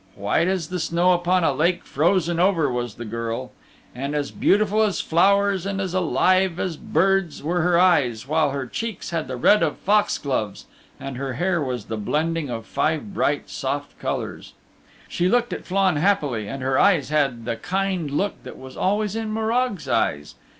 White 0.15 0.47
as 0.47 0.69
the 0.69 0.79
snow 0.79 1.11
upon 1.13 1.43
a 1.43 1.53
lake 1.53 1.83
frozen 1.83 2.39
over 2.39 2.71
was 2.71 2.95
the 2.95 3.05
girl, 3.05 3.51
and 3.93 4.15
as 4.15 4.31
beautiful 4.31 4.81
as 4.81 4.99
flowers 4.99 5.63
and 5.63 5.79
as 5.79 5.93
alive 5.93 6.59
as 6.59 6.75
birds 6.75 7.43
were 7.43 7.61
her 7.61 7.77
eyes, 7.79 8.27
while 8.27 8.49
her 8.49 8.65
cheeks 8.65 9.11
had 9.11 9.27
the 9.27 9.37
red 9.37 9.61
of 9.61 9.77
fox 9.77 10.17
gloves 10.17 10.65
and 10.99 11.17
her 11.17 11.33
hair 11.33 11.61
was 11.61 11.85
the 11.85 11.97
blending 11.97 12.49
of 12.49 12.65
five 12.65 13.13
bright 13.13 13.47
soft 13.47 13.95
colors. 13.99 14.53
She 15.07 15.29
looked 15.29 15.53
at 15.53 15.67
Flann 15.67 15.97
happily 15.97 16.47
and 16.47 16.63
her 16.63 16.79
eyes 16.79 17.09
had 17.09 17.45
the 17.45 17.55
kind 17.55 18.09
look 18.09 18.41
that 18.43 18.57
was 18.57 18.75
always 18.75 19.15
in 19.15 19.31
Morag's 19.31 19.87
eyes. 19.87 20.33